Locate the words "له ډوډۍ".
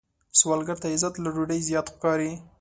1.19-1.59